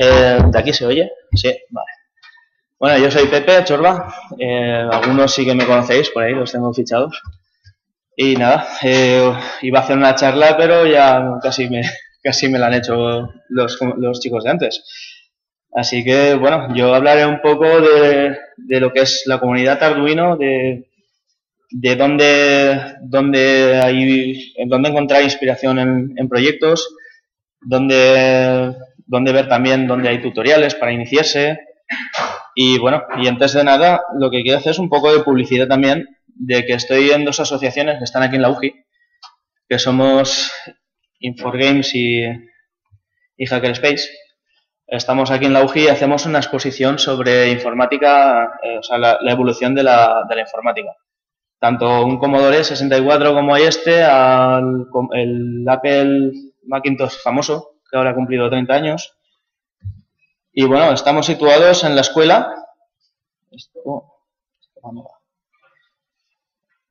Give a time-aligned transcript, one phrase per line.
[0.00, 1.10] Eh, ¿De aquí se oye?
[1.34, 1.86] Sí, vale.
[2.78, 4.14] Bueno, yo soy Pepe Chorba.
[4.38, 7.20] Eh, algunos sí que me conocéis por ahí, los tengo fichados.
[8.16, 9.32] Y nada, eh,
[9.62, 11.82] iba a hacer una charla, pero ya casi me,
[12.22, 14.84] casi me la han hecho los, los chicos de antes.
[15.72, 20.36] Así que, bueno, yo hablaré un poco de, de lo que es la comunidad Arduino,
[20.36, 20.88] de,
[21.70, 26.88] de dónde, dónde, hay, dónde encontrar inspiración en, en proyectos,
[27.60, 28.74] dónde,
[29.06, 31.58] dónde ver también dónde hay tutoriales para iniciarse.
[32.54, 35.66] Y bueno, y antes de nada, lo que quiero hacer es un poco de publicidad
[35.66, 38.74] también de que estoy en dos asociaciones que están aquí en la UGI,
[39.68, 40.52] que somos
[41.20, 42.22] Inforgames y,
[43.36, 44.10] y Hackerspace.
[44.86, 49.18] Estamos aquí en la UGI y hacemos una exposición sobre informática, eh, o sea, la,
[49.20, 50.90] la evolución de la, de la, informática.
[51.58, 56.32] Tanto un Commodore 64 como este, al el Apple
[56.66, 59.16] Macintosh famoso, ahora ha cumplido 30 años.
[60.52, 62.54] Y bueno, estamos situados en la escuela.
[63.84, 64.10] Oh,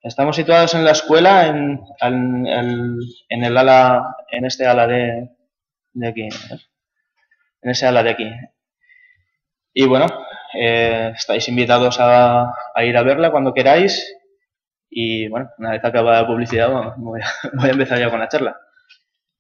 [0.02, 2.46] Estamos situados en la escuela, en, en,
[3.30, 5.30] en, el ala, en este ala de,
[5.94, 6.28] de aquí,
[7.62, 8.30] en ese ala de aquí.
[9.74, 10.08] Y bueno,
[10.54, 14.16] eh, estáis invitados a, ir a verla cuando queráis.
[14.90, 18.58] Y bueno, una vez acabada la publicidad, voy, a, empezar ya con la charla.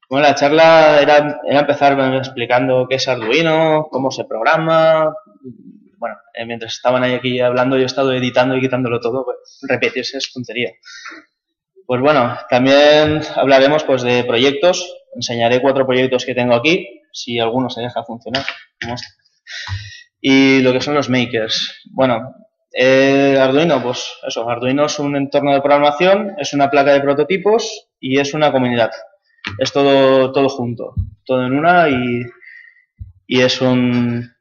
[0.09, 5.13] Bueno, la charla era, empezar explicando qué es Arduino, cómo se programa,
[6.03, 9.37] bueno, eh, mientras estaban ahí aquí hablando, yo he estado editando y quitándolo todo, pues
[9.61, 10.71] repetirse es tontería.
[11.85, 17.69] Pues bueno, también hablaremos pues de proyectos, enseñaré cuatro proyectos que tengo aquí, si alguno
[17.69, 18.43] se deja funcionar.
[20.19, 21.83] Y lo que son los makers.
[21.91, 22.35] Bueno,
[22.73, 27.87] eh, Arduino, pues eso, Arduino es un entorno de programación, es una placa de prototipos
[27.97, 28.91] y es una comunidad.
[29.57, 32.23] Es todo, todo junto, todo en una y,
[33.27, 34.33] y es un,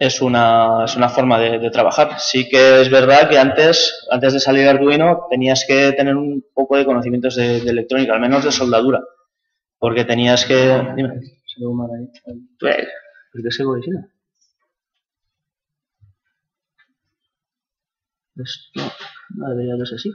[0.00, 2.18] es una, es una forma de, trabajar.
[2.18, 6.76] Sí que es verdad que antes, antes de salir Arduino tenías que tener un poco
[6.76, 9.02] de conocimientos de, electrónica, al menos de soldadura,
[9.78, 10.54] porque tenías que...
[10.96, 12.08] Dime, se mal ahí.
[12.58, 13.62] ¿Por qué se?
[18.36, 18.80] Esto
[19.36, 20.10] no debería de ser así.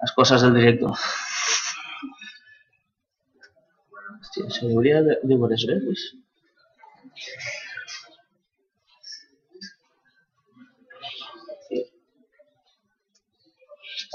[0.00, 0.94] Las cosas del directo.
[4.20, 5.80] Hostia, seguridad de, de por eso, ¿eh?
[5.84, 6.14] Pues.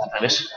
[0.03, 0.49] Al revés.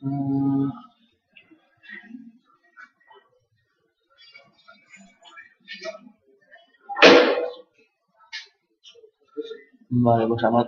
[0.00, 0.70] Mm.
[10.02, 10.66] Vale, pues vamos.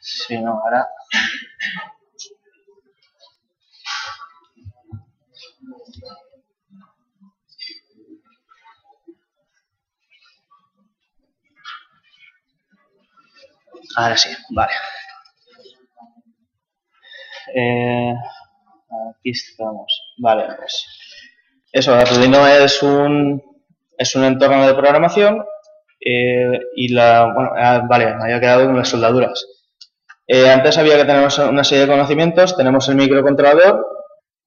[0.00, 0.88] Sí, no, ahora.
[13.96, 14.72] Ahora sí, vale.
[17.54, 18.14] Eh,
[19.10, 20.14] aquí estamos.
[20.18, 20.86] Vale, pues.
[21.72, 23.42] Eso, Arduino es un,
[23.96, 25.44] es un entorno de programación
[26.00, 29.46] eh, y la, bueno, ah, vale, me había quedado con las soldaduras.
[30.26, 32.56] Eh, antes había que tener una serie de conocimientos.
[32.56, 33.84] Tenemos el microcontrolador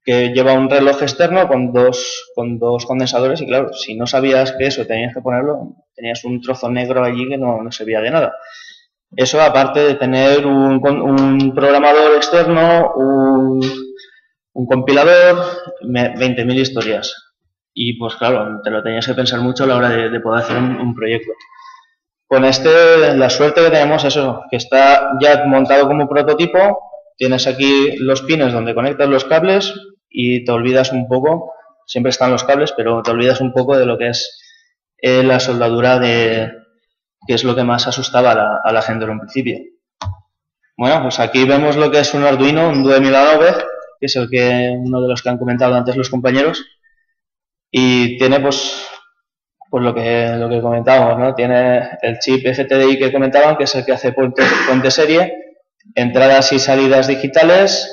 [0.03, 4.53] que lleva un reloj externo con dos, con dos condensadores y claro, si no sabías
[4.53, 8.11] que eso tenías que ponerlo, tenías un trozo negro allí que no, no servía de
[8.11, 8.33] nada.
[9.15, 13.61] Eso aparte de tener un, un programador externo, un,
[14.53, 15.45] un compilador,
[15.81, 17.32] 20.000 historias.
[17.73, 20.43] Y pues claro, te lo tenías que pensar mucho a la hora de, de poder
[20.43, 21.31] hacer un, proyecto.
[22.27, 26.79] Con este, la suerte que tenemos es eso, que está ya montado como prototipo,
[27.17, 29.73] tienes aquí los pines donde conectas los cables
[30.09, 31.53] y te olvidas un poco,
[31.87, 34.39] siempre están los cables, pero te olvidas un poco de lo que es
[34.99, 36.51] eh, la soldadura de,
[37.27, 39.59] que es lo que más asustaba a la, a la gente en un principio.
[40.77, 43.55] Bueno, pues aquí vemos lo que es un Arduino, un Due 1009,
[43.99, 46.65] que es el que uno de los que han comentado antes los compañeros,
[47.75, 48.87] y tiene pues
[49.69, 53.73] pues lo que lo que comentábamos no tiene el chip FTDI que comentaban que es
[53.73, 55.33] el que hace puente, puente serie
[55.95, 57.89] entradas y salidas digitales.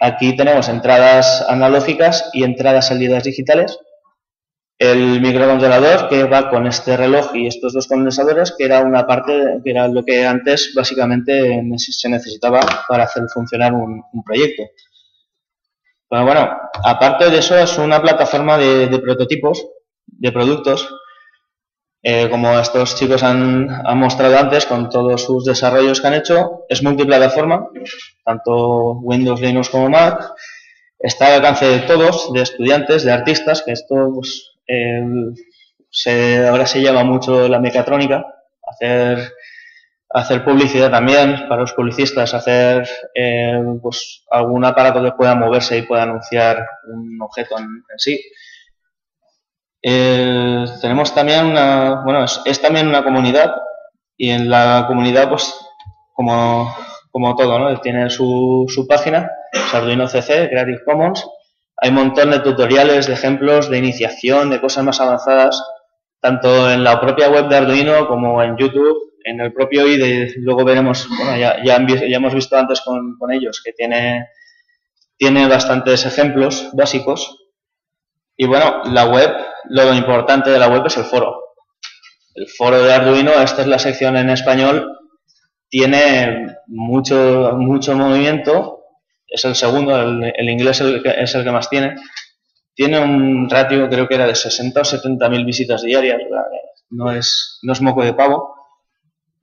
[0.00, 3.78] Aquí tenemos entradas analógicas y entradas salidas digitales.
[4.78, 9.60] El microcontrolador que va con este reloj y estos dos condensadores que era una parte
[9.62, 14.62] que era lo que antes básicamente se necesitaba para hacer funcionar un, un proyecto
[16.10, 16.50] bueno, bueno,
[16.84, 19.66] aparte de eso es una plataforma de, de, prototipos
[20.06, 20.88] de productos,
[22.02, 23.66] eh, como estos chicos han,
[23.98, 27.68] mostrado antes con todos sus desarrollos que han hecho, es multiplataforma,
[28.24, 30.32] tanto Windows, Linux como Mac,
[30.98, 34.52] está al alcance de todos, de estudiantes, de artistas, que esto pues,
[35.90, 38.24] se, ahora se llama mucho la mecatrónica,
[38.62, 39.32] hacer,
[40.10, 45.82] hacer publicidad también para los publicistas, hacer eh, pues, algún aparato que pueda moverse y
[45.82, 48.20] pueda anunciar un objeto en, sí.
[49.82, 53.54] Eh, tenemos también una, bueno, es, también una comunidad
[54.16, 55.54] y en la comunidad, pues,
[56.14, 56.74] como,
[57.10, 57.80] como todo, ¿no?
[57.80, 61.24] Tiene su, su página, es Arduino CC, Creative Commons,
[61.80, 65.62] hay un montón de tutoriales, de ejemplos, de iniciación, de cosas más avanzadas,
[66.20, 70.34] tanto en la propia web de Arduino como en YouTube, en el propio IDE.
[70.38, 74.28] Luego veremos, bueno, ya, ya, hemos visto antes con, con, ellos que tiene,
[75.16, 77.44] tiene bastantes ejemplos básicos.
[78.36, 79.34] Y bueno, la web,
[79.68, 81.42] lo importante de la web es el foro.
[82.34, 84.96] El foro de Arduino, esta es la sección en español,
[85.68, 88.78] tiene mucho, mucho movimiento
[89.28, 91.96] es el segundo, el, inglés es el que más tiene.
[92.74, 96.20] Tiene un ratio, creo que era de 60 o 70 mil visitas diarias,
[96.90, 98.54] no es, no es moco de pavo.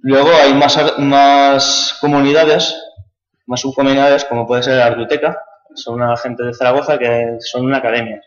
[0.07, 2.79] Luego hay más, más comunidades,
[3.47, 5.35] más subcomunidades, como puede ser Arduteca,
[5.73, 8.21] son una gente de Zaragoza que son una academia.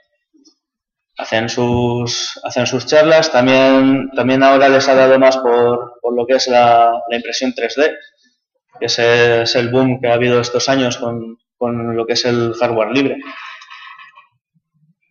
[1.18, 6.26] Hacen sus, hacen sus charlas, también, también ahora les ha dado más por, por lo
[6.26, 7.94] que es la, la impresión 3D,
[8.80, 12.54] que es el boom que ha habido estos años con, con lo que es el
[12.54, 13.18] hardware libre.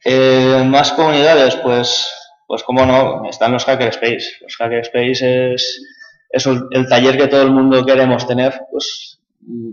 [0.04, 2.13] Eh, más comunidades, pues,
[2.46, 4.40] pues como no, están los Hackerspace.
[4.42, 5.81] Los Hackerspace es,
[6.29, 9.19] es el taller que todo el mundo queremos tener, pues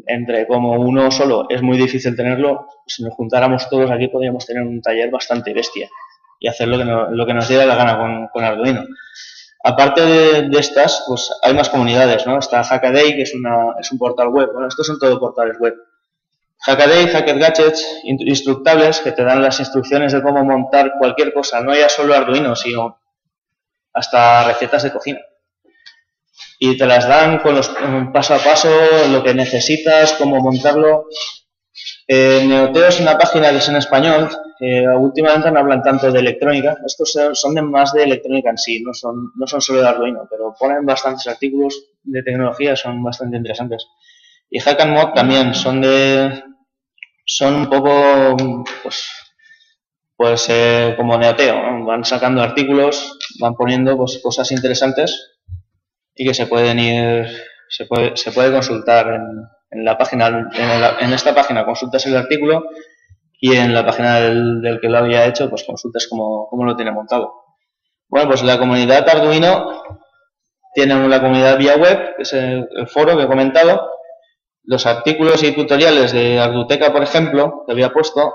[0.06, 4.62] entre como uno solo es muy difícil tenerlo, si nos juntáramos todos aquí podríamos tener
[4.62, 5.88] un taller bastante bestia
[6.38, 8.84] y hacer lo que, lo que nos diera la gana con, con Arduino.
[9.66, 12.38] Aparte de, estas, pues hay más comunidades, ¿no?
[12.38, 14.50] Está Hackaday, que es, una, es un portal web.
[14.52, 15.74] Bueno, estos son todos portales web.
[16.60, 21.74] Hackaday, Hacker Gadgets, instructables que te dan las instrucciones de cómo montar cualquier cosa, no
[21.74, 22.98] ya solo Arduino, sino
[23.94, 25.20] hasta recetas de cocina.
[26.58, 27.68] Y te las dan con los
[28.12, 28.70] paso a paso,
[29.10, 31.06] lo que necesitas, cómo montarlo.
[32.06, 34.28] Eh, Neoteo es una página que es en español.
[34.60, 36.76] Eh, últimamente no hablan tanto de electrónica.
[36.86, 40.26] Estos son de más de electrónica en sí, no son, no son solo de Arduino,
[40.30, 43.86] pero ponen bastantes artículos de tecnología, son bastante interesantes.
[44.50, 46.44] Y Hack and Mod también son de,
[47.24, 48.36] son un poco,
[48.82, 49.08] pues,
[50.16, 55.33] pues eh, como neoteo, van sacando artículos, van poniendo pues, cosas interesantes
[56.14, 57.26] y que se pueden ir,
[57.69, 59.22] se puede, se puede consultar en,
[59.75, 60.50] en la página,
[61.00, 62.64] en, esta página consultas el artículo
[63.40, 66.93] y en la página del, que lo había hecho, pues consultas cómo, cómo, lo tiene
[66.93, 67.32] montado.
[68.08, 69.82] Bueno, pues la comunidad Arduino
[70.75, 73.90] tiene la comunidad vía web, que es el foro que he comentado,
[74.62, 78.32] los artículos y tutoriales de Arduteca, por ejemplo, que había puesto,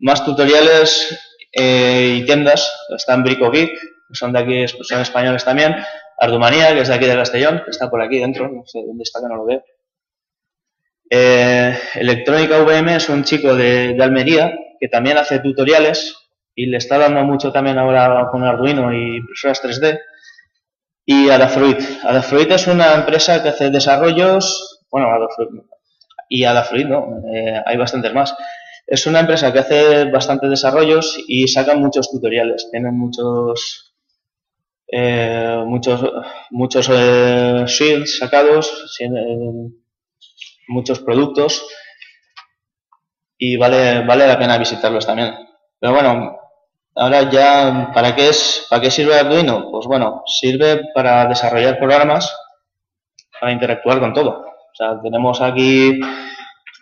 [0.00, 1.18] más tutoriales
[1.52, 5.76] eh, y tiendas, están BricoGeek, que son de aquí, son españoles también,
[6.18, 9.02] Ardumanía, que es de aquí de Castellón, que está por aquí dentro, no sé dónde
[9.02, 9.62] está, que no lo veo.
[11.10, 16.16] Eh, Electrónica VM es un chico de, Almería que también hace tutoriales
[16.54, 19.98] y le está dando mucho también ahora con Arduino y impresoras 3D.
[21.06, 21.80] Y Adafruit.
[22.04, 25.50] Adafruit es una empresa que hace desarrollos bueno, Adafruit,
[26.28, 27.22] y Adafruit, ¿no?
[27.32, 28.34] Eh, hay bastantes más.
[28.86, 32.68] Es una empresa que hace bastantes desarrollos y saca muchos tutoriales.
[32.70, 33.87] Tienen muchos
[34.90, 36.00] eh, muchos
[36.50, 38.96] muchos eh, shields sacados,
[40.68, 41.66] muchos productos
[43.36, 45.34] y vale vale la pena visitarlos también.
[45.78, 46.38] Pero bueno,
[46.96, 49.70] ahora ya ¿para qué es para qué sirve Arduino?
[49.70, 52.34] Pues bueno, sirve para desarrollar programas
[53.40, 54.30] para interactuar con todo.
[54.30, 56.00] O sea, tenemos aquí,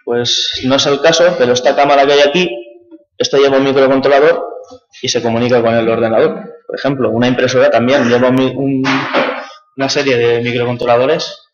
[0.05, 2.51] pues no es el caso, pero esta cámara que hay aquí,
[3.19, 4.56] esto lleva un microcontrolador
[5.03, 6.57] y se comunica con el ordenador.
[6.67, 11.47] Por ejemplo, una impresora también lleva una serie de microcontroladores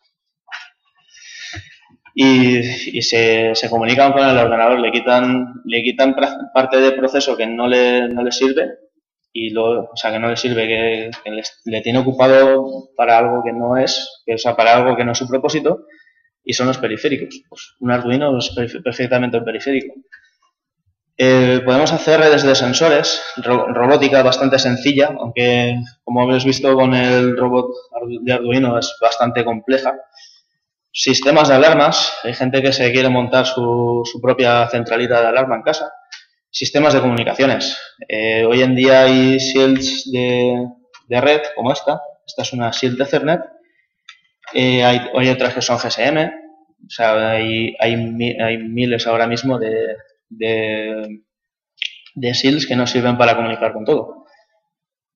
[2.15, 6.15] y, se, comunican con el ordenador, le quitan, le quitan
[6.53, 8.69] parte del proceso que no le, no le sirve
[9.31, 11.11] y lo, o sea, que no le sirve, que,
[11.65, 15.17] le, tiene ocupado para algo que no es, o sea, para algo que no es
[15.17, 15.85] su propósito
[16.43, 17.43] y son los periféricos.
[17.49, 19.95] Pues un Arduino es perfectamente un periférico.
[21.17, 27.37] Eh, podemos hacer redes de sensores, robótica bastante sencilla, aunque como habéis visto con el
[27.37, 27.67] robot
[28.21, 29.95] de Arduino es bastante compleja.
[30.91, 35.55] Sistemas de alarmas, hay gente que se quiere montar su, su propia centralita de alarma
[35.55, 35.91] en casa.
[36.49, 37.77] Sistemas de comunicaciones.
[38.07, 40.67] Eh, hoy en día hay shields de,
[41.09, 41.99] red como esta.
[42.27, 43.41] Esta es una shield de Ethernet.
[44.53, 46.31] Eh, hay, otras que son GSM.
[46.85, 49.95] O sea, hay, hay, miles ahora mismo de,
[50.37, 51.21] de,
[52.15, 54.25] de que no sirven para comunicar con todo.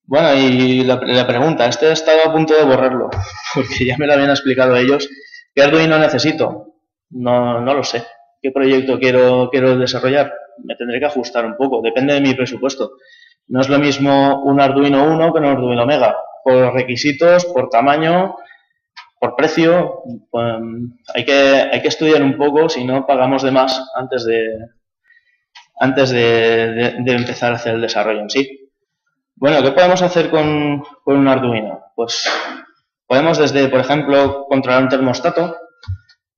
[0.03, 3.09] Bueno, y la, pregunta, este he estado a punto de borrarlo,
[3.53, 5.09] porque ya me lo habían explicado ellos.
[5.53, 6.75] ¿Qué Arduino necesito?
[7.09, 8.03] No, no lo sé.
[8.41, 10.33] ¿Qué proyecto quiero, quiero desarrollar?
[10.63, 12.91] Me tendré que ajustar un poco, depende de mi presupuesto.
[13.47, 16.15] No es lo mismo un Arduino 1 que un Arduino Mega.
[16.43, 18.35] Por requisitos, por tamaño,
[19.19, 20.55] por precio, pues,
[21.13, 24.57] hay, que, hay que estudiar un poco, si no pagamos de más antes de,
[25.79, 28.67] antes de empezar a hacer el desarrollo en sí.
[29.39, 31.91] Bueno, ¿qué podemos hacer con, un Arduino?
[31.95, 32.27] Pues
[33.05, 35.55] podemos desde, por ejemplo, controlar un termostato,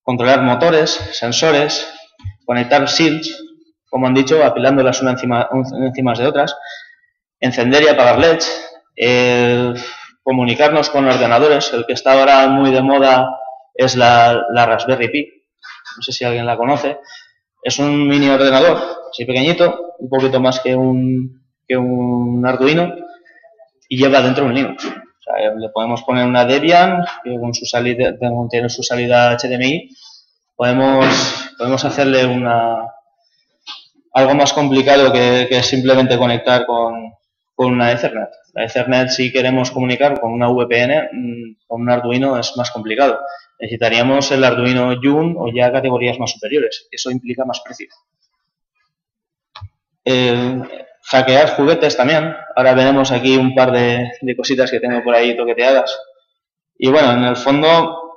[0.01, 1.89] controlar motores, sensores,
[2.45, 3.41] conectar shields,
[3.89, 5.47] como han dicho, apilándolas una encima,
[5.81, 6.57] encima de otras,
[7.39, 9.85] encender y apagar LEDs,
[10.21, 11.71] comunicarnos con ordenadores.
[11.71, 13.29] El que está ahora muy de moda
[13.73, 15.43] es la, la, Raspberry Pi.
[15.95, 16.99] No sé si alguien la conoce.
[17.61, 18.77] Es un mini ordenador,
[19.09, 22.93] así pequeñito, un poquito más que un, que un Arduino
[23.89, 24.87] y lleva dentro un Linux.
[25.57, 28.13] le podemos poner una Debian que con su salida,
[28.49, 29.89] tiene su salida HDMI.
[30.55, 31.05] Podemos,
[31.57, 32.85] podemos hacerle una
[34.13, 37.13] algo más complicado que, simplemente conectar con,
[37.55, 38.29] con, una Ethernet.
[38.53, 43.19] La Ethernet, si queremos comunicar con una VPN, mm, con un Arduino es más complicado.
[43.59, 46.87] Necesitaríamos el Arduino Yun o ya categorías más superiores.
[46.91, 47.87] Eso implica más precio.
[50.05, 50.61] Eh,
[51.03, 52.33] hackear juguetes también.
[52.55, 55.99] Ahora veremos aquí un par de, cositas que tengo por ahí toqueteadas.
[56.77, 58.15] Y bueno, en el fondo,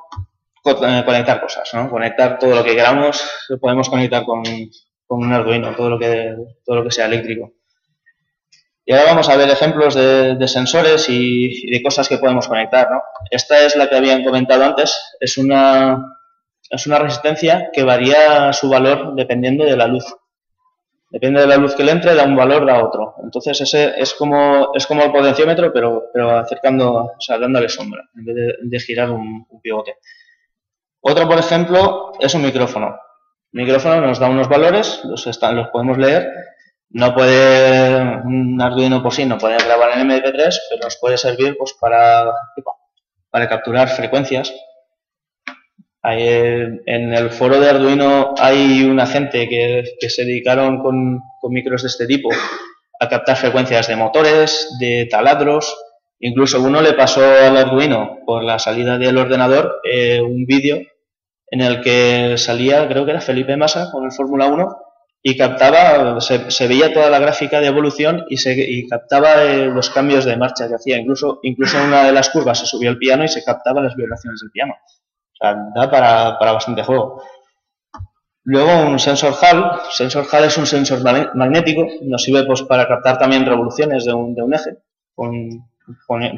[0.65, 1.91] eh, conectar cosas, ¿no?
[1.91, 4.43] Conectar todo lo que queramos, lo podemos conectar con,
[5.09, 7.53] un Arduino, todo lo, que, todo lo que sea eléctrico.
[8.85, 13.01] Y ahora vamos a ver ejemplos de, sensores y, de cosas que podemos conectar, ¿no?
[13.31, 15.17] Esta es la que habían comentado antes.
[15.21, 16.05] Es una,
[16.69, 20.05] es una resistencia que varía su valor dependiendo de la luz.
[21.13, 23.17] Depende de la luz que le entre, da un valor, da otro.
[23.23, 28.09] Entonces ese es como, es como el potenciómetro, pero, pero acercando, o sea, dándole sombra,
[28.17, 29.97] en vez de, girar un, pivote.
[31.03, 32.97] Otro, por ejemplo, es un micrófono.
[33.53, 36.31] El micrófono nos da unos valores, los, están, los podemos leer.
[36.89, 37.92] No puede,
[38.25, 42.33] un Arduino por sí no puede grabar en MP3, pero nos puede servir pues, para,
[43.31, 44.53] para capturar frecuencias
[46.05, 52.07] en el foro de Arduino hay una gente que, se dedicaron con, micros de este
[52.07, 52.29] tipo
[53.01, 55.77] a captar frecuencias de motores, de taladros.
[56.21, 60.79] Incluso uno le pasó al Arduino por la salida del ordenador eh, un vídeo
[61.51, 64.77] en el que salía, creo que era Felipe Massa con el Fórmula 1
[65.23, 70.25] y captaba, se, veía toda la gráfica de evolución y, se, captaba eh, los cambios
[70.25, 70.99] de marcha que hacía.
[70.99, 73.95] Incluso, incluso en una de las curvas se subió el piano y se captaba las
[73.95, 74.75] vibraciones del piano
[75.75, 77.23] da para, para bastante juego.
[78.45, 79.83] Luego un sensor HAL.
[79.91, 81.03] Sensor HAL es un sensor
[81.35, 84.77] magnético, nos sirve pues, para captar también revoluciones de un, de un eje.
[85.15, 85.69] Con,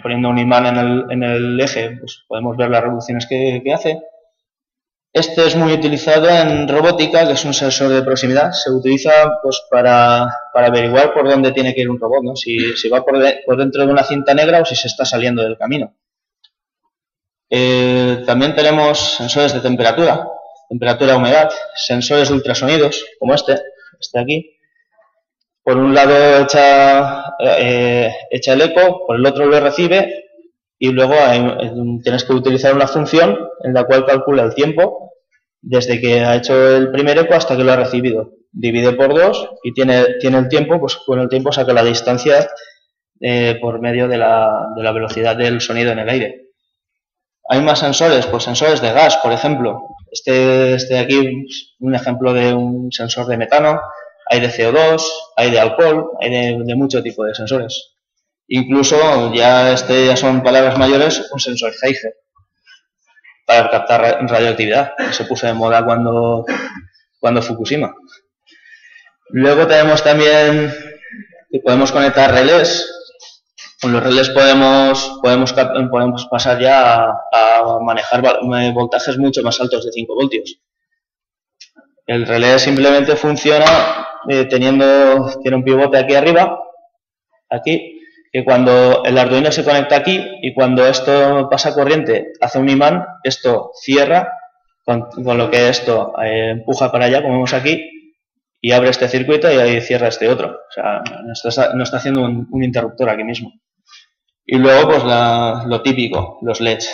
[0.02, 3.72] poniendo un imán en el, en el, eje, pues podemos ver las revoluciones que, que,
[3.72, 4.00] hace.
[5.14, 8.50] Este es muy utilizado en robótica, que es un sensor de proximidad.
[8.50, 9.12] Se utiliza
[9.44, 12.34] pues, para, para averiguar por dónde tiene que ir un robot, ¿no?
[12.34, 13.20] si, si va por,
[13.56, 15.94] dentro de una cinta negra o si se está saliendo del camino.
[17.48, 20.26] Eh, también tenemos sensores de temperatura,
[20.68, 23.56] temperatura, humedad, sensores de ultrasonidos, como este,
[24.00, 24.58] este aquí.
[25.62, 30.23] Por un lado echa, eh, echa el eco, por el otro lo recibe
[30.78, 31.14] y luego
[32.02, 35.12] tienes que utilizar una función en la cual calcula el tiempo
[35.60, 38.32] desde que ha hecho el primer eco hasta que lo ha recibido.
[38.52, 42.48] Divide por dos y tiene, tiene el tiempo, pues con el tiempo saca la distancia
[43.20, 46.44] eh, por medio de la, de la velocidad del sonido en el aire.
[47.48, 49.88] Hay más sensores, pues sensores de gas, por ejemplo.
[50.10, 53.80] Este, este de aquí es un ejemplo de un sensor de metano,
[54.26, 55.02] hay de CO2,
[55.36, 57.93] hay de alcohol, hay de, mucho tipo de sensores.
[58.48, 62.14] Incluso, ya este ya son palabras mayores, un sensor Geiger
[63.46, 66.44] para captar radioactividad, se puso de moda cuando,
[67.20, 67.94] cuando Fukushima.
[69.30, 70.72] Luego tenemos también
[71.50, 72.90] que podemos conectar relés,
[73.80, 75.52] con los relés podemos, podemos,
[75.90, 78.22] podemos pasar ya a, manejar
[78.72, 80.58] voltajes mucho más altos de 5 voltios.
[82.06, 86.58] El relé simplemente funciona eh, teniendo, tiene un pivote aquí arriba,
[87.50, 87.93] aquí,
[88.34, 93.06] que cuando el Arduino se conecta aquí y cuando esto pasa corriente hace un imán,
[93.22, 94.28] esto cierra,
[94.84, 95.06] con,
[95.38, 97.88] lo que esto eh, empuja para allá, como vemos aquí,
[98.60, 100.48] y abre este circuito y ahí cierra este otro.
[100.48, 103.52] O sea, no está, no está haciendo un, interruptor aquí mismo.
[104.44, 106.90] Y luego, pues lo típico, los LEDs.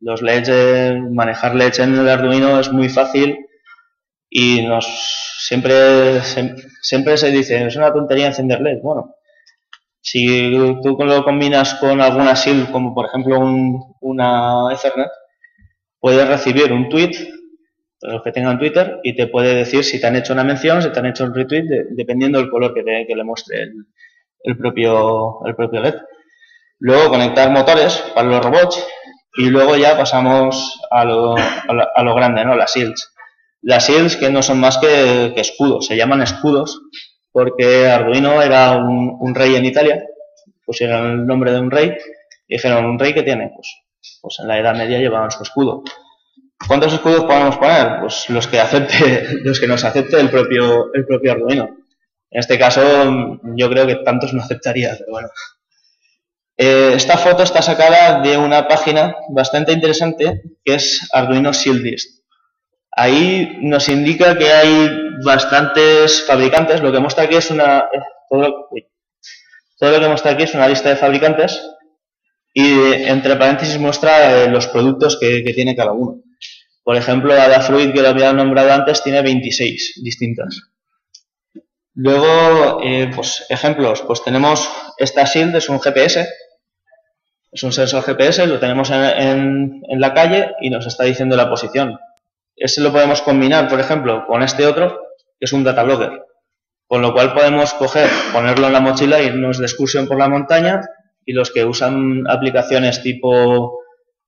[0.00, 3.38] Los LEDs, eh, manejar LEDs en el Arduino es muy fácil
[4.28, 4.84] y nos
[5.38, 6.20] siempre,
[6.80, 8.82] siempre se dice, es una tontería encender LEDs.
[8.82, 9.14] Bueno,
[10.02, 15.10] si tú lo combinas con alguna SIL, como por ejemplo un, una Ethernet,
[16.00, 17.12] puedes recibir un tweet,
[18.00, 20.90] los que tengan Twitter, y te puede decir si te han hecho una mención, si
[20.90, 23.70] te han hecho un retweet, dependiendo del color que, que le muestre
[24.42, 25.94] el, propio, el LED.
[26.80, 28.84] Luego conectar motores para los robots
[29.36, 32.56] y luego ya pasamos a lo, a lo, grande, ¿no?
[32.56, 33.14] Las SILs.
[33.60, 36.82] Las SILs que no son más que escudos, se llaman escudos
[37.32, 40.04] porque Arduino era un, rey en Italia,
[40.64, 41.96] pusieron el nombre de un rey
[42.46, 43.50] y dijeron, ¿un rey que tiene?
[43.54, 43.68] Pues,
[44.20, 45.82] pues en la Edad Media llevaban su escudo.
[46.66, 48.00] ¿Cuántos escudos podemos poner?
[48.00, 51.76] Pues los que acepte, los que nos acepte el propio, el propio Arduino.
[52.30, 52.80] En este caso,
[53.56, 55.28] yo creo que tantos no aceptaría, pero bueno.
[56.56, 62.21] Eh, esta foto está sacada de una página bastante interesante que es Arduino Shieldist.
[62.94, 64.90] Ahí nos indica que hay
[65.24, 66.82] bastantes fabricantes.
[66.82, 67.88] Lo que muestra aquí es una
[68.28, 71.62] todo, lo que muestra aquí es una lista de fabricantes
[72.54, 76.22] y entre paréntesis muestra eh, los productos que, tiene cada uno.
[76.84, 80.60] Por ejemplo, Adafruit, que lo había nombrado antes, tiene 26 distintas.
[81.94, 84.68] Luego, eh, pues ejemplos, pues tenemos
[84.98, 86.28] esta SHIELD, es un GPS,
[87.52, 91.98] es un sensor GPS, lo tenemos en la calle y nos está diciendo la posición.
[92.56, 95.00] Ese lo podemos combinar, por ejemplo, con este otro,
[95.38, 96.24] que es un data logger.
[96.86, 100.82] Con lo cual podemos coger, ponerlo en la mochila, irnos de excursión por la montaña
[101.24, 103.78] y los que usan aplicaciones tipo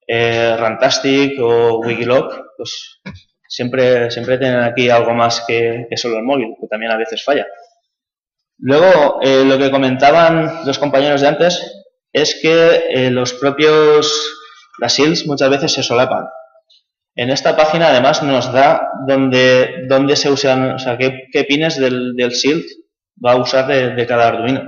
[0.06, 3.00] eh, Rantastic o Wikilog, pues
[3.48, 7.46] siempre, siempre tienen aquí algo más que, solo el móvil, que también a veces falla.
[8.58, 14.12] Luego, eh, lo que comentaban los compañeros de antes es que eh, los propios,
[14.78, 16.26] las SILs muchas veces se solapan.
[17.16, 22.14] En esta página además nos da dónde, dónde se usan, o sea, qué, pines del,
[22.16, 22.66] del SILT
[23.24, 24.62] va a usar de, cada Arduino.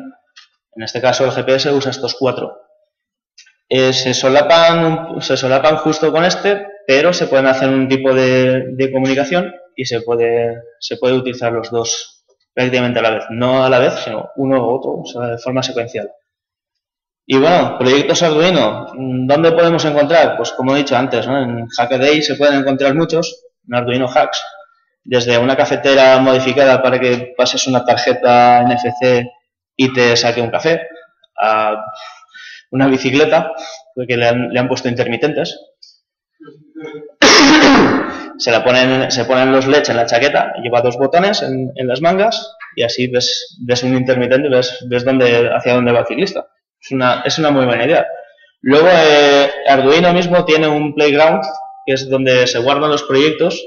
[0.75, 2.61] En este caso el GPS usa estos cuatro.
[3.69, 8.67] Eh, se, solapan, se solapan justo con este, pero se pueden hacer un tipo de,
[8.75, 13.25] de comunicación y se puede, se puede utilizar los dos prácticamente a la vez.
[13.31, 16.11] No a la vez, sino uno u otro, o sea, de forma secuencial.
[17.29, 20.37] Y bueno, proyectos Arduino, ¿dónde podemos encontrar?
[20.37, 21.43] Pues como he dicho antes, ¿no?
[21.43, 24.41] en Hackaday se pueden encontrar muchos, en Arduino Hacks,
[25.03, 29.27] desde una cafetera modificada para que pases una tarjeta NFC
[29.75, 30.83] y te saque un café,
[31.37, 31.75] a
[32.71, 33.51] una bicicleta,
[33.97, 35.59] porque le han, le han puesto intermitentes.
[38.39, 41.89] se, la ponen, se ponen los LEDs en la chaqueta, lleva dos botones en, en
[41.89, 46.07] las mangas y así ves, ves un intermitente y ves, ves hacia dónde va el
[46.07, 46.47] ciclista.
[46.81, 48.07] Es una, es una muy buena idea.
[48.63, 51.43] Luego, eh, Arduino mismo tiene un playground,
[51.85, 53.65] que es donde se guardan los proyectos,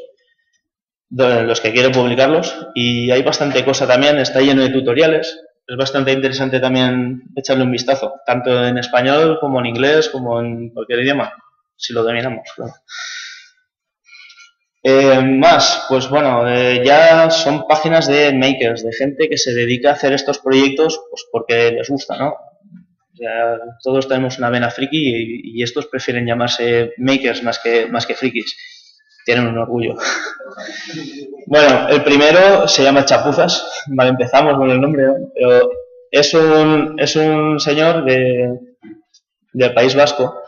[1.10, 5.39] los que quieren publicarlos, y hay bastante cosa también, está lleno de tutoriales.
[5.65, 10.72] Es bastante interesante también echarle un vistazo, tanto en español como en inglés, como en
[10.72, 11.32] cualquier idioma,
[11.76, 12.48] si lo dominamos.
[14.82, 19.89] Eh, más, pues bueno, eh, ya son páginas de makers, de gente que se dedica
[19.89, 22.34] a hacer estos proyectos pues porque les gusta, ¿no?
[23.84, 28.55] Todos tenemos una vena friki y, estos prefieren llamarse makers más que, más que frikis.
[29.25, 29.95] Tienen un orgullo.
[31.47, 33.84] bueno, el primero se llama Chapuzas.
[33.88, 35.03] Vale, empezamos con el nombre,
[35.36, 35.69] pero
[36.10, 38.49] es un, es un señor de,
[39.53, 40.41] del País Vasco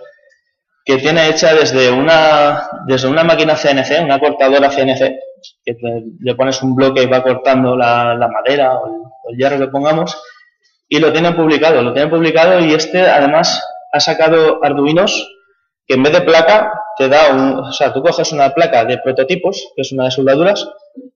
[0.83, 4.99] que tiene hecha desde una, desde una máquina CNC, una cortadora CNC,
[5.63, 5.75] que
[6.19, 9.67] le pones un bloque y va cortando la, madera o el, o el hierro que
[9.67, 10.17] pongamos,
[10.91, 15.25] y lo tienen publicado, lo tienen publicado y este además ha sacado Arduinos
[15.87, 18.97] que en vez de placa te da un, o sea, tú coges una placa de
[18.97, 20.67] prototipos, que es una de soldaduras,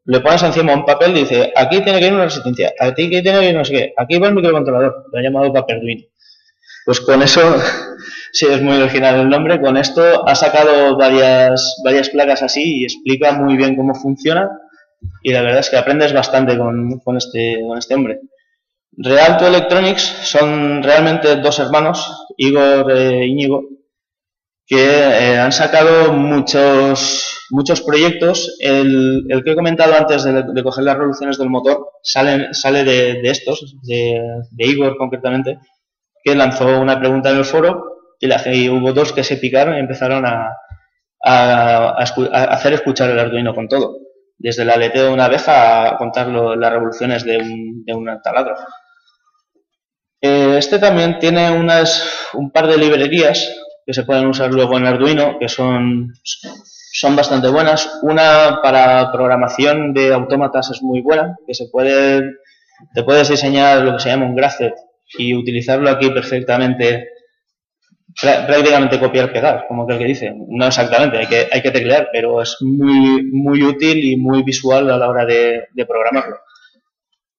[0.05, 3.39] le pones encima un papel y dice, aquí tiene que ir una resistencia, aquí tiene
[3.39, 6.03] que ir no sé qué, aquí va el microcontrolador, lo han llamado papel Arduino.
[6.85, 7.41] Pues con eso,
[8.31, 12.83] sí es muy original el nombre, con esto ha sacado varias, varias placas así y
[12.85, 14.49] explica muy bien cómo funciona
[15.21, 18.21] y la verdad es que aprendes bastante con, con, este, con este hombre.
[18.97, 23.63] Realto Electronics son realmente dos hermanos, Igor e Íñigo,
[24.65, 28.55] que eh, han sacado muchos, muchos proyectos.
[28.59, 33.75] El, que he comentado antes de, coger las revoluciones del motor sale, sale de, estos,
[33.83, 34.21] de,
[34.57, 35.59] Igor concretamente,
[36.23, 40.25] que lanzó una pregunta en el foro y, hubo dos que se picaron y empezaron
[40.25, 40.55] a,
[41.23, 43.97] a, hacer escuchar el Arduino con todo.
[44.37, 48.55] desde el aleteo de una abeja a contar las revoluciones de un, de un taladro.
[50.27, 53.47] Eh, este también tiene unas, un par de librerías
[53.85, 56.13] que se pueden usar luego en Arduino, que son,
[57.15, 57.99] bastante buenas.
[58.01, 62.23] Una para programación de autómatas es muy buena, que se puede,
[62.95, 64.73] te puedes diseñar lo que se llama un graphet
[65.19, 67.07] y utilizarlo aquí perfectamente,
[68.19, 70.33] prácticamente copiar-pegar, como que dice.
[70.47, 74.89] No exactamente, hay que, hay que teclear, pero es muy, muy útil y muy visual
[74.89, 76.37] a la hora de, programarlo.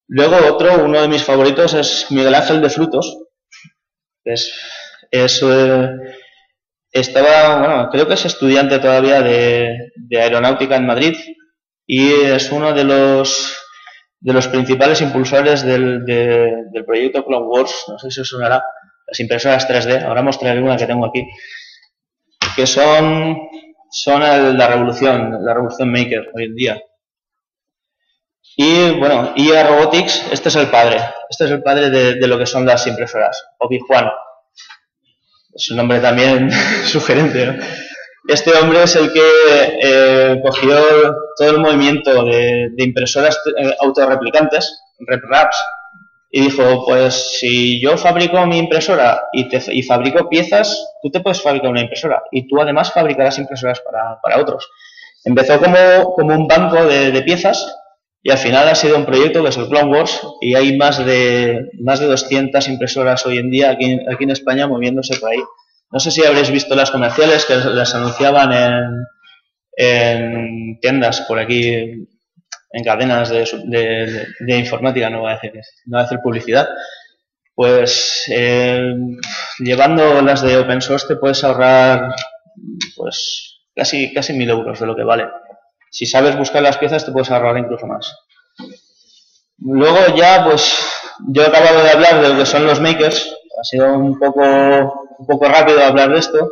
[0.09, 3.25] Luego otro, uno de mis favoritos es Miguel Ángel de Frutos.
[4.25, 4.53] Es,
[5.11, 5.89] es eh,
[6.93, 11.17] estaba, bueno, creo que es estudiante todavía de, aeronáutica en Madrid
[11.87, 13.63] y es uno de los
[14.19, 18.65] de los principales impulsores del, del proyecto Clone Wars, no sé si os sonará,
[19.07, 21.29] las impresoras 3D, ahora mostraré una que tengo aquí,
[22.57, 23.37] que son,
[23.91, 26.83] son la revolución, la revolución maker hoy en día.
[28.57, 32.39] Y bueno, IA Robotics, este es el padre, este es el padre de, de lo
[32.39, 34.09] que son las impresoras, Obi Juan.
[35.55, 36.51] Es un nombre también
[36.87, 37.59] sugerente.
[38.29, 39.21] Este hombre es el que
[39.83, 40.75] eh, cogió
[41.37, 45.57] todo el movimiento de, impresoras eh, autorreplicantes, RepRaps,
[46.31, 51.21] y dijo, pues si yo fabrico mi impresora y, te, y fabrico piezas, tú te
[51.21, 54.69] puedes fabricar una impresora y tú además fabricarás impresoras para, otros.
[55.25, 57.65] Empezó como, como un banco de, de, piezas
[58.27, 60.99] y al final ha sido un proyecto que es el Clone Wars y hay más
[60.99, 65.39] de, más de 200 impresoras hoy en día aquí, aquí en España moviéndose por ahí.
[65.93, 69.07] No sé si habréis visto las comerciales que las anunciaban en,
[69.77, 75.53] en tiendas por aquí, en cadenas de, de, informática, no voy, a decir,
[75.85, 76.69] no voy a hacer publicidad.
[77.55, 78.93] Pues eh,
[79.61, 82.13] llevando las de open source te puedes ahorrar
[82.97, 85.27] pues casi, casi mil euros de lo que vale
[85.97, 88.15] si sabes buscar las piezas te puedes ahorrar incluso más.
[89.59, 90.77] Luego ya, pues,
[91.29, 93.35] yo he acabado de hablar de lo que son los makers.
[93.59, 96.51] Ha sido un poco, un poco rápido hablar de esto.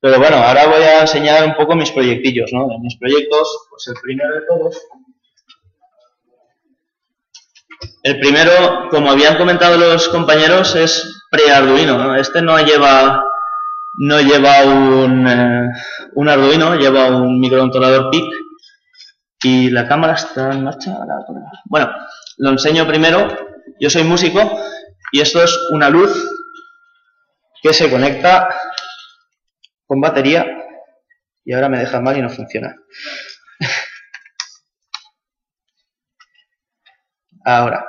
[0.00, 2.66] Pero bueno, ahora voy a enseñar un poco mis proyectillos, ¿no?
[2.66, 4.76] De mis proyectos, pues el primero de todos.
[8.02, 12.16] El primero, como habían comentado los compañeros, es pre-Arduino.
[12.16, 13.22] Este no lleva,
[13.98, 15.68] no lleva un, eh,
[16.14, 18.47] un Arduino, lleva un microcontrolador PIC
[19.42, 20.96] y la cámara está en marcha.
[21.64, 21.90] Bueno,
[22.38, 23.28] lo enseño primero.
[23.80, 24.58] Yo soy músico
[25.12, 26.10] y esto es una luz
[27.62, 28.48] que se conecta
[29.86, 30.46] con batería
[31.44, 32.74] y ahora me deja mal y no funciona.
[37.44, 37.86] Ahora,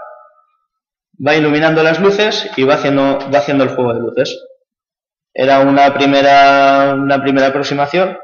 [1.25, 4.41] va iluminando las luces y va haciendo, va haciendo el juego de luces.
[5.33, 8.17] Era una primera, una primera aproximación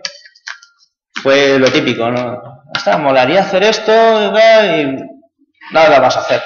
[1.25, 2.39] fue lo típico, ¿no?
[2.71, 4.95] Hasta molaría hacer esto y
[5.73, 6.39] nada la vas a hacer.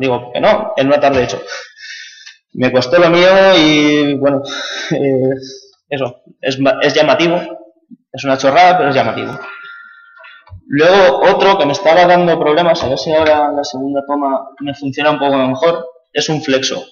[0.00, 1.40] digo que no, en una tarde hecho.
[2.54, 4.42] Me costó lo mío y bueno,
[5.88, 7.40] eso, es, es llamativo,
[8.12, 9.38] es una chorrada, pero es llamativo.
[10.66, 14.74] Luego otro que me estaba dando problemas, a ver si ahora la segunda toma me
[14.74, 16.84] funciona un poco mejor, es un flexo.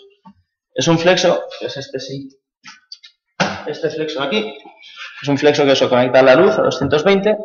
[0.73, 2.29] Es un flexo, es este sí,
[3.67, 4.55] este flexo aquí,
[5.23, 7.37] es un flexo que se conecta a la luz a 220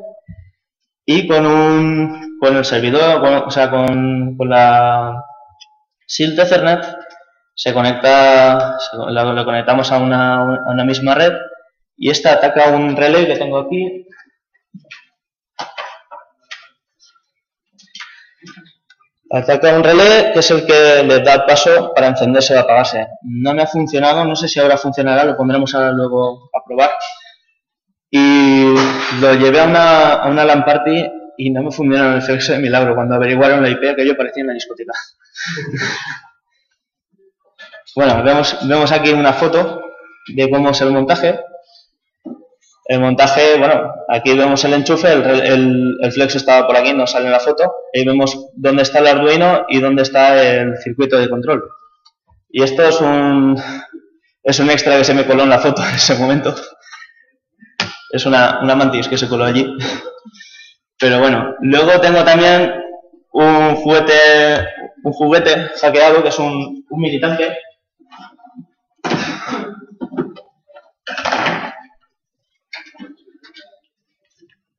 [1.05, 5.23] y con un con el servidor, o sea, con, con la
[6.05, 6.85] SIL Ethernet
[7.55, 11.33] se conecta, lo, conectamos a una, a una misma red
[11.97, 14.05] y esta ataca un relé que tengo aquí
[19.31, 23.07] Ataca un relé que es el que le da paso para encenderse o apagarse.
[23.23, 26.91] No me ha funcionado, no sé si ahora funcionará, lo pondremos ahora luego a probar
[28.17, 28.63] y
[29.19, 30.63] lo llevé a una, a una LAN
[31.37, 34.39] y no me funcionó el flexo de milagro cuando averiguaron la IP que yo parecía
[34.39, 34.93] en la discoteca.
[37.95, 39.81] bueno, vemos, vemos aquí una foto
[40.33, 41.41] de cómo es el montaje.
[42.85, 47.07] El montaje, bueno, aquí vemos el enchufe, el, el, el, flexo estaba por aquí, no
[47.07, 47.69] sale en la foto.
[47.93, 51.65] Ahí vemos dónde está el Arduino y dónde está el circuito de control.
[52.49, 53.61] Y esto es un,
[54.41, 56.55] es un extra que se me coló en la foto en ese momento
[58.11, 59.65] es una, mantis que se coló allí.
[60.99, 62.73] Pero bueno, luego tengo también
[63.31, 64.67] un juguete,
[65.03, 67.57] un juguete hackeado que es un, un mini tanque.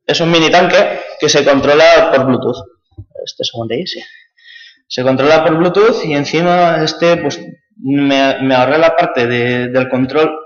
[0.06, 2.64] Es un mini tanque que se controla por Bluetooth.
[3.24, 4.00] Este segundo ahí, sí.
[4.88, 7.40] Se controla por Bluetooth y encima este, pues
[7.76, 10.45] me, me la parte del control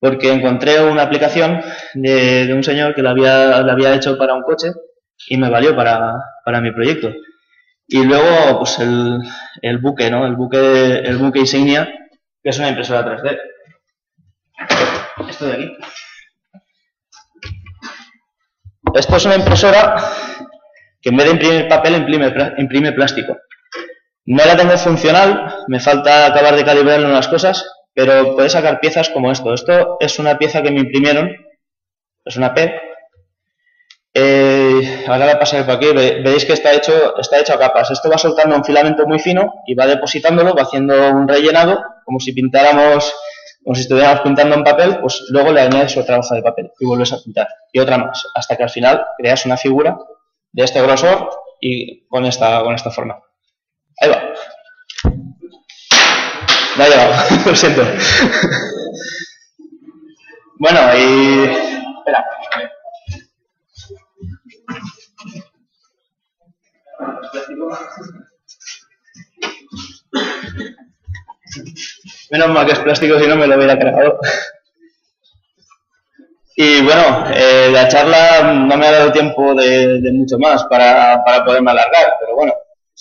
[0.00, 1.62] porque encontré una aplicación
[1.94, 4.68] de, un señor que la había, hecho para un coche
[5.28, 7.12] y me valió para, para mi proyecto.
[7.86, 9.20] Y luego, pues el,
[9.60, 10.24] el, buque, ¿no?
[10.26, 11.86] El buque, el buque insignia,
[12.42, 13.38] que es una impresora 3D.
[15.28, 15.76] Esto de aquí.
[18.94, 19.96] Esto es una impresora
[21.00, 23.36] que en vez de imprimir papel imprime, imprime plástico.
[24.26, 27.66] No la tengo funcional, me falta acabar de calibrarle unas cosas,
[28.00, 29.52] pero puede sacar piezas como esto.
[29.52, 31.36] Esto es una pieza que me imprimieron,
[32.24, 32.74] es una P.
[34.14, 37.90] Eh, ahora la pasaré por aquí, veis que está hecho, está hecho a capas.
[37.90, 42.20] Esto va soltando un filamento muy fino y va depositándolo, va haciendo un rellenado, como
[42.20, 43.14] si pintáramos,
[43.62, 46.86] como si estuviéramos pintando en papel, pues luego le añades otra hoja de papel y
[46.86, 47.48] vuelves a pintar.
[47.70, 49.98] Y otra más, hasta que al final creas una figura
[50.52, 51.28] de este grosor
[51.60, 53.20] y con esta, con esta forma.
[54.00, 54.22] Ahí va.
[56.80, 57.12] Me ha llegado,
[57.46, 57.82] lo siento.
[60.58, 61.44] bueno, y...
[61.98, 62.24] Espera.
[72.30, 74.18] Menos mal que es plástico, si no me lo hubiera cargado.
[76.56, 81.44] Y bueno, eh, la charla no me ha dado tiempo de, mucho más para, para,
[81.44, 82.54] poderme alargar, pero bueno,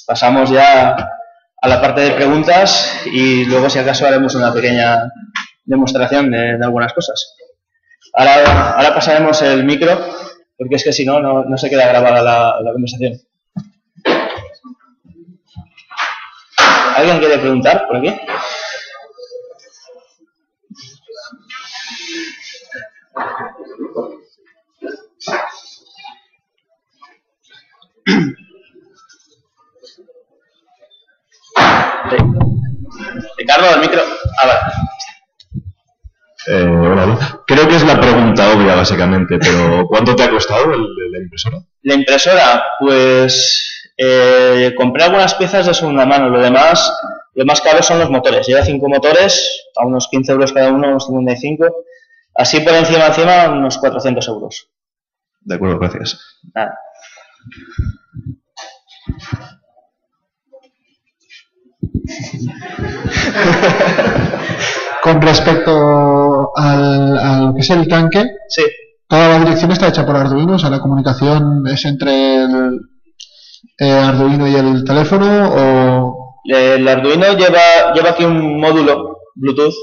[0.05, 0.97] pasamos ya
[1.61, 5.11] a la parte de preguntas y luego si acaso haremos una pequeña
[5.65, 7.35] demostración de, algunas cosas.
[8.13, 9.97] Ahora, pasaremos el micro,
[10.57, 13.13] porque es que si no, no, se queda grabada la, conversación.
[16.95, 18.13] ¿Alguien quiere preguntar por aquí?
[23.15, 24.28] Ricardo,
[38.79, 41.57] básicamente, pero ¿cuánto te ha costado la impresora?
[41.83, 46.29] La impresora, pues eh, compré algunas piezas de segunda mano.
[46.29, 46.91] Lo demás,
[47.33, 48.47] lo más caro son los motores.
[48.47, 51.67] Lleva cinco motores, a unos 15 euros cada uno, unos 55.
[52.35, 54.69] Así por encima, encima, unos 400 euros.
[55.41, 56.19] De acuerdo, gracias.
[56.53, 56.79] Nada.
[65.01, 68.63] Con respecto al, lo que es el tanque, sí.
[69.07, 74.47] toda la dirección está hecha por Arduino, o sea, la comunicación es entre el Arduino
[74.47, 76.41] y el teléfono o...
[76.43, 79.75] El Arduino lleva, lleva aquí un módulo Bluetooth,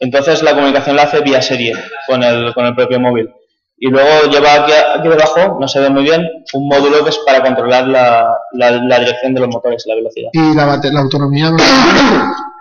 [0.00, 1.74] entonces la comunicación la hace vía serie
[2.06, 3.30] con el, con el propio móvil.
[3.78, 6.22] Y luego lleva aquí, aquí, debajo, no se ve muy bien,
[6.52, 10.30] un módulo que es para controlar la, la, dirección de los motores, la velocidad.
[10.32, 11.50] ¿Y la, la autonomía?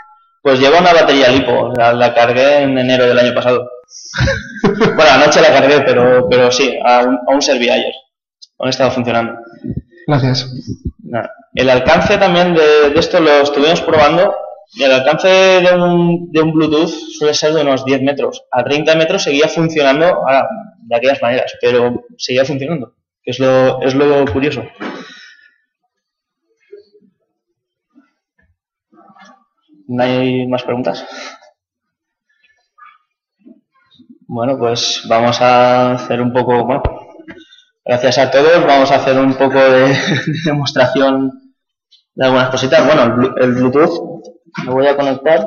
[0.41, 3.69] Pues lleva una batería lipo, la, cargué en enero del año pasado.
[4.95, 7.93] bueno, anoche la cargué, pero, pero sí, aún, aún servía ayer.
[8.57, 9.33] Aún estaba funcionando.
[10.07, 10.51] Gracias.
[11.53, 14.33] El alcance también de, de esto lo estuvimos probando
[14.73, 18.45] y el alcance de un, de un Bluetooth suele ser de unos 10 metros.
[18.51, 20.47] A 30 metros seguía funcionando ahora,
[20.79, 24.63] de aquellas maneras, pero seguía funcionando, que es lo, es lo curioso.
[29.91, 31.05] ¿No hay más preguntas?
[34.25, 36.81] Bueno, pues vamos a hacer un poco, bueno,
[37.83, 39.93] gracias a todos, vamos a hacer un poco de,
[40.45, 41.53] demostración
[42.15, 42.85] de algunas cositas.
[42.85, 44.23] Bueno, el, Bluetooth
[44.63, 45.45] lo voy a conectar.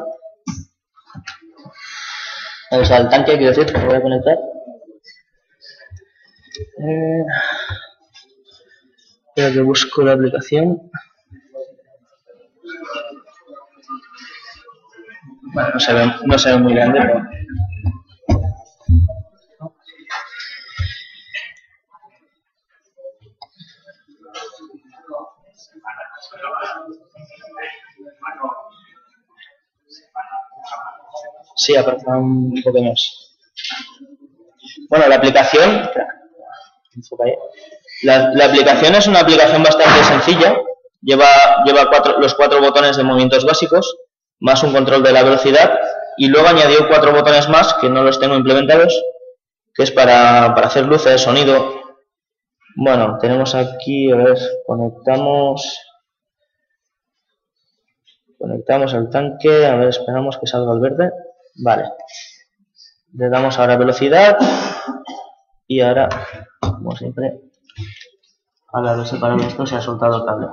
[2.70, 4.36] O sea, el tanque, quiero decir, lo voy a conectar.
[6.86, 7.24] Eh,
[9.28, 10.90] espera que busco la aplicación.
[15.54, 17.22] Bueno, no se ve, no se ve muy grande, pero...
[31.56, 33.36] Sí, aparece un poco más.
[34.88, 35.88] Bueno, la aplicación...
[38.02, 40.56] La, la, aplicación es una aplicación bastante sencilla.
[41.00, 41.26] Lleva,
[41.64, 43.96] lleva cuatro, los cuatro botones de movimientos básicos,
[44.44, 45.80] más un control de la velocidad,
[46.18, 49.02] y luego añadió cuatro botones más que no los tengo implementados,
[49.74, 51.82] que es para, para hacer luces, sonido.
[52.76, 55.80] Bueno, tenemos aquí, a ver, conectamos
[58.44, 61.10] conectamos el tanque, a ver, esperamos que salga el verde.
[61.64, 61.84] Vale.
[63.14, 64.36] Le damos ahora velocidad
[65.66, 66.08] y ahora,
[66.60, 67.40] como siempre,
[68.70, 70.48] ahora de separar esto se ha soltado el cable.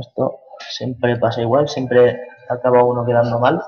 [0.00, 2.18] Esto siempre pasa igual, siempre
[2.48, 3.62] acaba uno quedando mal.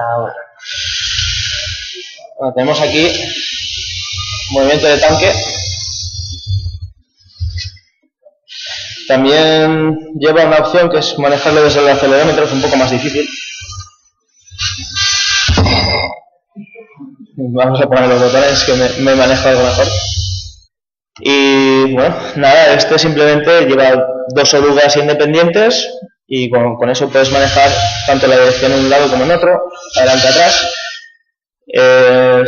[0.00, 0.34] Ahora.
[2.38, 3.10] Bueno, tenemos aquí
[4.52, 5.32] movimiento de tanque.
[9.08, 13.26] También lleva una opción que es manejarlo desde el acelerómetro, es un poco más difícil.
[17.50, 19.86] Vamos a poner los botones que me, me manejo algo mejor.
[21.20, 25.88] Y bueno, nada, este simplemente lleva dos orugas independientes
[26.26, 27.70] y con, eso puedes manejar
[28.06, 29.62] tanto la dirección en un lado como en otro,
[29.96, 30.74] adelante atrás.
[31.72, 32.44] Eh,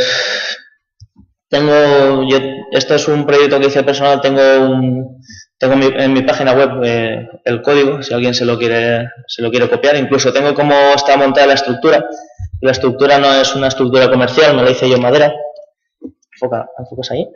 [1.51, 2.39] tengo, yo,
[2.71, 5.21] esto es un proyecto que hice personal, tengo un,
[5.59, 9.43] tengo mi, en mi página web eh, el código, si alguien se lo quiere, se
[9.43, 12.09] lo quiere copiar, incluso tengo cómo está montada la estructura.
[12.61, 15.33] La estructura no es una estructura comercial, me la hice yo en madera.
[16.33, 17.29] Enfoca, enfocas ahí.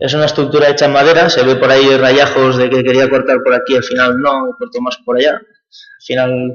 [0.00, 3.42] Es una estructura hecha en madera, se ve por ahí rayajos de que quería cortar
[3.44, 5.32] por aquí, al final no, corto más por allá.
[5.32, 6.54] Al final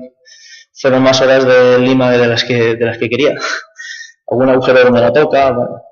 [0.74, 3.36] fueron más horas de lima de las que, de las que quería.
[4.28, 5.87] Algún agujero donde no toca, bueno.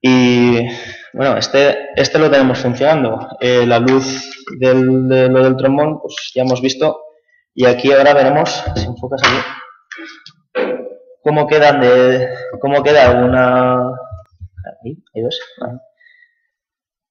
[0.00, 0.68] Y
[1.12, 3.28] bueno, este, este lo tenemos funcionando.
[3.40, 7.02] Eh, la luz del, de lo del trombón, pues ya hemos visto.
[7.54, 10.68] Y aquí ahora veremos, si enfocas aquí,
[11.22, 12.28] cómo quedan de,
[12.60, 13.78] cómo queda una,
[14.84, 15.40] ahí, hay dos,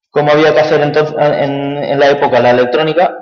[0.10, 3.18] cómo había que hacer entonces en, en la época la electrónica.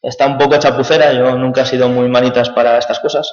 [0.00, 3.32] Está un poco chapucera, yo nunca he sido muy manitas para estas cosas.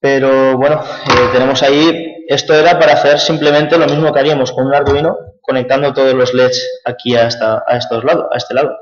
[0.00, 4.66] Pero bueno, eh, tenemos ahí, esto era para hacer simplemente lo mismo que haríamos con
[4.66, 7.28] un Arduino, conectando todos los LEDs aquí a,
[7.66, 8.76] a estos lados, a este lado.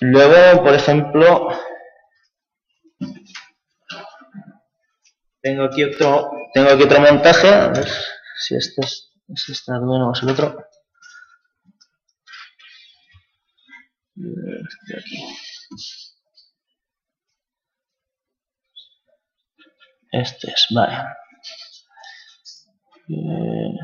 [0.00, 1.48] Luego, por ejemplo,
[5.40, 7.88] tengo aquí otro, tengo aquí otro montaje, a ver
[8.38, 10.66] si este es, es este Arduino o es el otro.
[14.16, 15.24] Este.
[20.12, 20.96] Este es, vale.
[23.08, 23.74] Eh,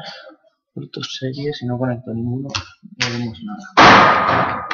[1.02, 4.66] series, si no conecto ninguno, no vemos nada.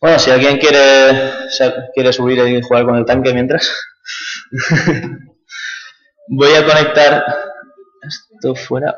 [0.00, 1.32] Bueno, si alguien quiere,
[1.94, 3.68] quiere subir y jugar con el tanque mientras,
[6.28, 7.24] voy a conectar
[8.02, 8.96] esto fuera.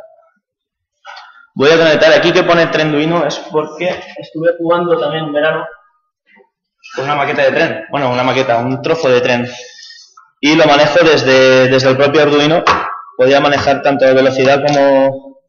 [1.60, 5.66] Voy a conectar aquí que pone Trenduino es porque estuve jugando también en verano
[6.96, 7.84] con una maqueta de tren.
[7.90, 9.46] Bueno, una maqueta, un trozo de tren.
[10.40, 12.64] Y lo manejo desde, desde el propio Arduino.
[13.14, 15.42] Podía manejar tanto la velocidad como,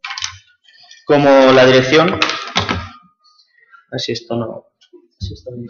[1.06, 2.14] como la dirección.
[2.14, 4.66] A ver si esto no.
[5.18, 5.66] Si esto no...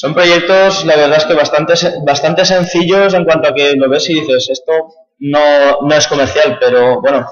[0.00, 1.74] Son proyectos, la verdad es que bastante,
[2.06, 4.72] bastante sencillos en cuanto a que lo ves y dices, esto
[5.18, 7.28] no, no es comercial, pero bueno,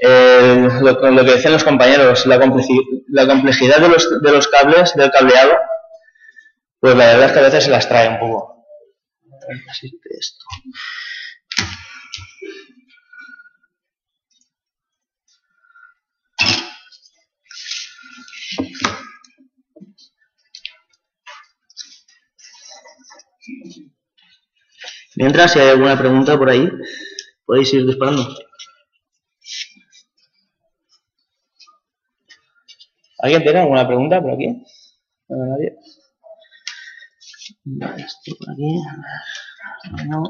[0.00, 4.94] eh, lo, que decían los compañeros, la, complejidad, la complejidad de los, de los cables,
[4.94, 5.56] del cableado,
[6.78, 8.64] pues la verdad es que a veces se las trae un poco.
[10.16, 10.44] Esto.
[25.18, 26.70] Mientras, si hay alguna pregunta por ahí,
[27.44, 28.24] podéis ir disparando.
[33.18, 34.46] ¿Alguien tiene alguna pregunta por aquí?
[35.28, 35.76] No, nadie.
[37.64, 38.80] Vale, esto por aquí.
[40.06, 40.22] No.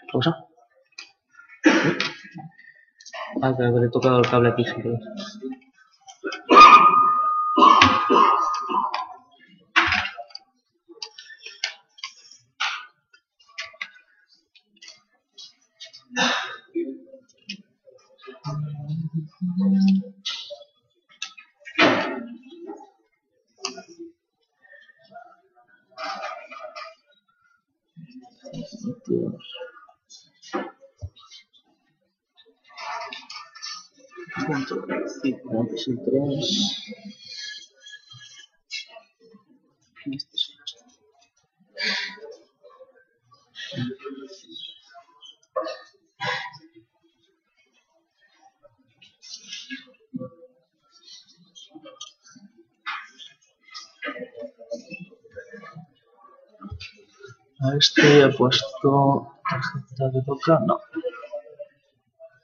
[0.00, 0.46] ¿Qué cosa?
[3.42, 4.64] Ah, creo que le he tocado el cable aquí.
[4.64, 4.72] Sí,
[34.46, 34.86] Punto,
[35.22, 36.48] sí, punto, sí, tres.
[40.06, 40.38] Este
[57.60, 60.78] A este he puesto tarjeta que toca, no.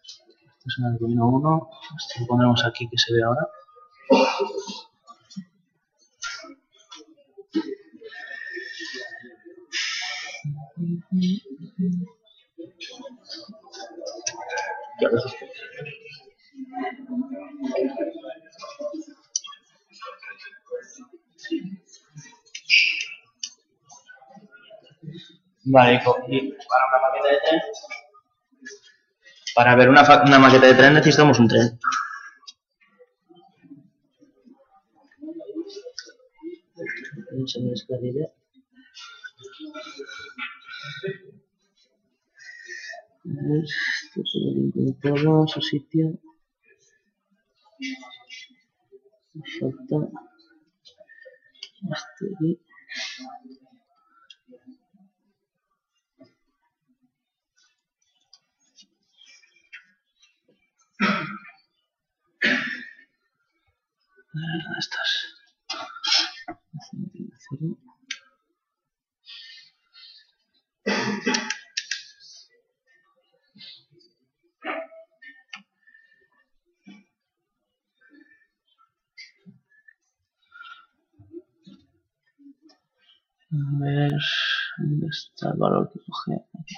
[0.03, 3.49] Este es un Arduino 1, este lo ponemos aquí que se ve ahora.
[25.67, 25.95] Vale,
[26.29, 27.61] y para una maqueta de tren,
[29.55, 31.79] para ver una, una maqueta de tren necesitamos un tren.
[45.03, 46.19] Todo su sitio.
[49.59, 50.09] Falta
[51.91, 52.59] este
[64.35, 65.11] ¿Dónde estás?
[83.51, 84.13] A ver,
[84.79, 86.35] ¿dónde está el valor que coge?
[86.59, 86.75] Aquí.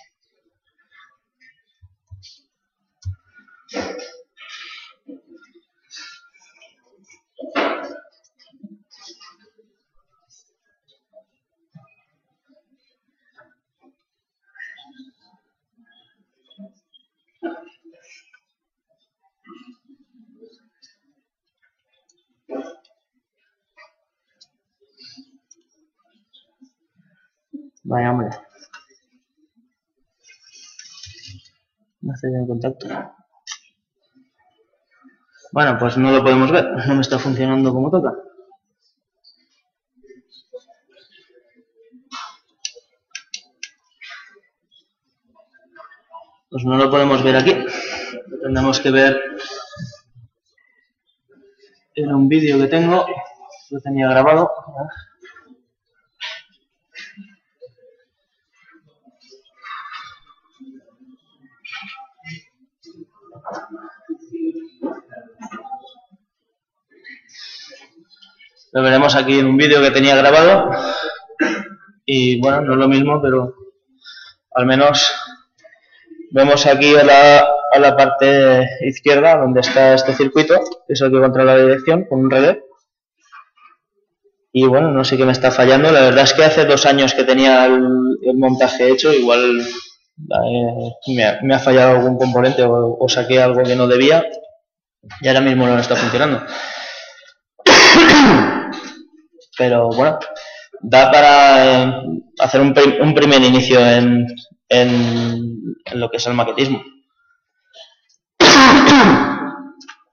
[27.88, 28.28] Vaya hombre.
[32.00, 32.46] No hace bien
[35.52, 36.64] Bueno, pues no lo podemos ver.
[36.86, 38.12] No me está funcionando como toca.
[46.50, 47.54] Pues no lo podemos ver aquí.
[48.28, 49.20] Lo tendremos que ver
[51.94, 53.06] en un vídeo que tengo.
[53.70, 54.50] Lo tenía grabado.
[68.72, 70.70] Lo veremos aquí en un vídeo que tenía grabado.
[72.04, 73.54] Y bueno, no es lo mismo, pero
[74.54, 75.14] al menos
[76.30, 81.10] vemos aquí a la, a la parte izquierda donde está este circuito, que es el
[81.10, 82.64] que controla la dirección con un relé.
[84.52, 85.90] Y bueno, no sé qué me está fallando.
[85.90, 87.82] La verdad es que hace dos años que tenía el,
[88.22, 89.66] el montaje hecho, igual
[90.18, 94.24] eh, me, ha, me, ha, fallado algún componente o, o, saqué algo que no debía
[95.20, 96.42] y ahora mismo no está funcionando.
[99.58, 100.18] Pero bueno,
[100.80, 101.92] da para eh,
[102.38, 104.26] hacer un, un, primer inicio en,
[104.68, 106.82] en, en, lo que es el maquetismo.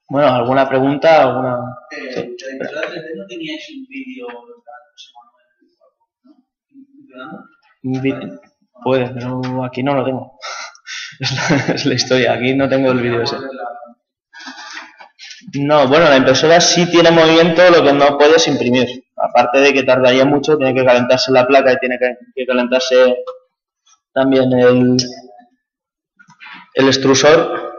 [0.10, 1.24] Bueno, ¿alguna pregunta?
[1.24, 1.58] ¿Alguna...
[1.89, 2.28] Eh, sí.
[3.16, 4.28] ¿No teníais un vídeo
[7.84, 8.39] Un vídeo.
[8.84, 10.39] Puede, pero aquí no lo tengo.
[11.73, 13.38] Es la, historia, aquí no tengo el vídeo ese.
[15.53, 18.88] No, bueno, la impresora sí tiene movimiento, lo que no puedes imprimir.
[19.15, 23.15] Aparte de que tardaría mucho, tiene que calentarse la placa y tiene que, que calentarse
[24.13, 24.97] también el,
[26.73, 27.71] el extrusor.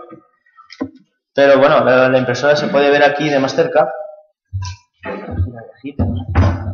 [1.35, 3.93] Pero bueno, la, la, impresora se puede ver aquí de más cerca.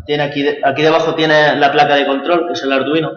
[0.07, 3.11] Tiene aquí, aquí debajo tiene la placa de control, que es el Arduino.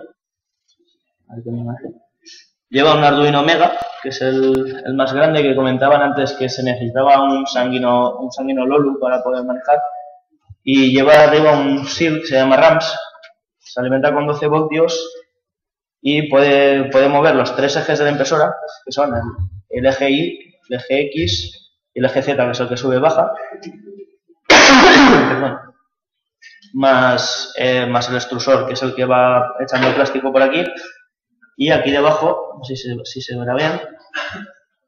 [2.69, 7.21] Lleva un Arduino Mega, que es el, más grande que comentaban antes que se necesitaba
[7.21, 9.79] un sanguino, un sanguino Lolu para poder manejar.
[10.63, 12.97] Y lleva arriba un SIL que se llama RAMS,
[13.59, 15.07] se alimenta con 12 voltios
[16.01, 18.53] y puede, puede mover los tres ejes de la impresora,
[18.85, 19.13] que son
[19.69, 22.95] el, eje Y, el eje X y el eje Z, que es el que sube
[22.95, 23.31] y baja,
[26.73, 30.65] más, eh, más el extrusor, que es el que va echando el plástico por aquí,
[31.57, 33.81] y aquí debajo, si se, si se verá bien,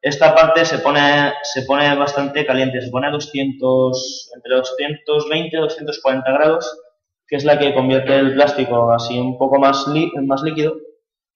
[0.02, 5.60] esta parte se pone, se pone bastante caliente, se pone a 200, entre 220 y
[5.60, 6.80] 240 grados,
[7.28, 9.88] que es la que convierte el plástico así un poco más,
[10.28, 10.76] más líquido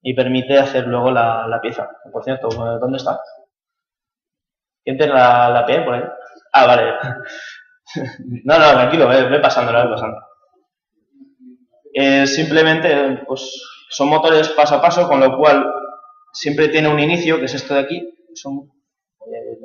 [0.01, 1.89] y permite hacer luego la, pieza.
[2.11, 3.19] Por cierto, ¿dónde está?
[4.83, 6.03] ¿Quién tiene la, la P por ahí?
[6.53, 6.93] Ah, vale.
[8.43, 10.17] No, no, tranquilo, ve, ve pasando, ve pasando.
[11.91, 13.59] Eh, simplemente, pues,
[13.89, 15.71] son motores paso a paso, con lo cual
[16.31, 17.97] siempre tiene un inicio, que es esto de aquí.
[17.97, 19.59] Eh.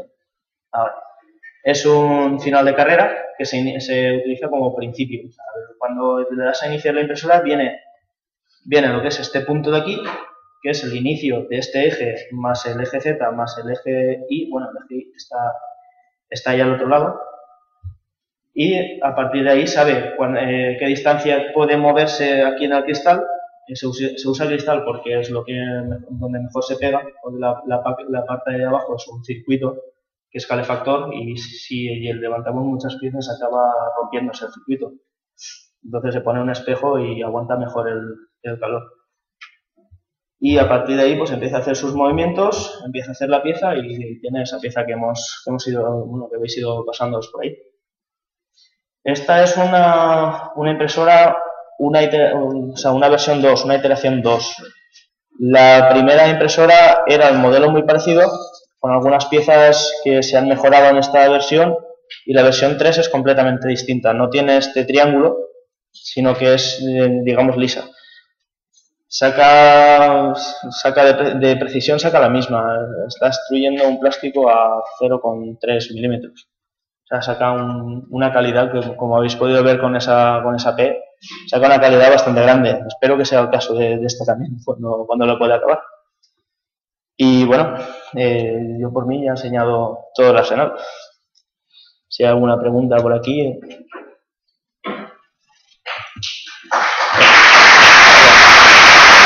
[1.64, 5.30] Es un final de carrera que se, utiliza como principio.
[5.78, 7.80] Cuando le das a iniciar la impresora, viene,
[8.64, 10.02] viene lo que es este punto de aquí,
[10.62, 14.50] que es el inicio de este eje más el eje Z más el eje Y.
[14.50, 15.36] Bueno, el eje Y está,
[16.28, 17.20] está ahí al otro lado
[18.54, 23.26] y a partir de ahí sabe eh, qué distancia puede moverse aquí en el cristal.
[23.72, 25.54] Se usa, se usa cristal porque es lo que
[26.10, 29.76] donde mejor se pega, porque la, la la parte de abajo es un circuito
[30.30, 34.92] que es calefactor y si y el levantamos muchas piezas acaba rompiéndose el circuito.
[35.84, 38.02] Entonces se pone un espejo y aguanta mejor el,
[38.42, 38.82] el calor.
[40.40, 43.42] Y a partir de ahí pues empieza a hacer sus movimientos, empieza a hacer la
[43.42, 47.28] pieza y tiene esa pieza que hemos, que hemos ido, bueno, que habéis ido pasándoos
[47.28, 47.56] por ahí.
[49.04, 51.36] Esta es una, una impresora,
[51.78, 52.00] una,
[52.34, 54.56] o sea, una versión 2, una iteración 2.
[55.40, 58.22] La primera impresora era el modelo muy parecido,
[58.78, 61.76] con algunas piezas que se han mejorado en esta versión,
[62.26, 64.12] y la versión 3 es completamente distinta.
[64.12, 65.36] No tiene este triángulo,
[65.92, 67.84] sino que es, eh, digamos, lisa.
[69.06, 70.34] Saca,
[70.70, 72.60] saca de, de precisión, saca la misma.
[73.06, 76.48] Está extruyendo un plástico a 0,3 milímetros.
[77.04, 80.74] O sea, saca un- una calidad que, como habéis podido ver con esa, con esa
[80.74, 81.00] P,
[81.46, 82.82] saca una calidad bastante grande.
[82.86, 85.80] Espero que sea el caso de, esta también, cuando, cuando lo pueda acabar.
[87.16, 87.74] Y bueno,
[88.14, 90.74] eh, yo por mí ya he enseñado todo el arsenal.
[92.08, 93.58] Si hay alguna pregunta por aquí,